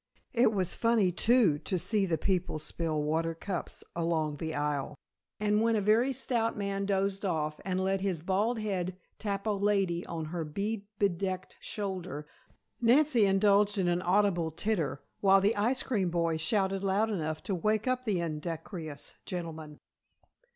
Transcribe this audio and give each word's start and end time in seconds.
It 0.33 0.51
was 0.51 0.73
funny, 0.73 1.11
too, 1.11 1.59
to 1.59 1.77
see 1.77 2.07
the 2.07 2.17
people 2.17 2.57
spill 2.57 3.03
water 3.03 3.35
cups 3.35 3.83
along 3.95 4.37
the 4.37 4.55
aisle, 4.55 4.95
and 5.39 5.61
when 5.61 5.75
a 5.75 5.79
very 5.81 6.11
stout 6.11 6.57
man 6.57 6.87
dozed 6.87 7.23
off, 7.23 7.61
and 7.63 7.79
let 7.79 8.01
his 8.01 8.23
bald 8.23 8.57
head 8.57 8.97
tap 9.19 9.45
a 9.45 9.51
lady 9.51 10.03
on 10.07 10.25
her 10.33 10.43
bead 10.43 10.87
bedecked 10.97 11.59
shoulder, 11.61 12.25
Nancy 12.81 13.27
indulged 13.27 13.77
in 13.77 13.87
an 13.87 14.01
audible 14.01 14.49
titter 14.49 15.03
while 15.19 15.39
the 15.39 15.55
ice 15.55 15.83
cream 15.83 16.09
boys 16.09 16.41
shouted 16.41 16.83
loud 16.83 17.11
enough 17.11 17.43
to 17.43 17.53
wake 17.53 17.87
up 17.87 18.03
the 18.03 18.21
indecorous 18.21 19.13
gentleman. 19.27 19.77